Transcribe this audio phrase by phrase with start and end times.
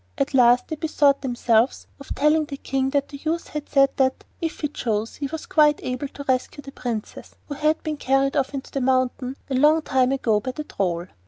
[0.17, 4.23] At last they bethought themselves of telling the King that the youth had said that,
[4.41, 8.35] if he chose, he was quite able to rescue the Princess who had been carried
[8.35, 11.05] off into the mountain a long time ago by the Troll.